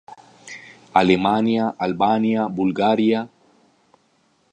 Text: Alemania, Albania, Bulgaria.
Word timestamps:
Alemania, 1.01 1.67
Albania, 1.77 2.47
Bulgaria. 2.49 3.29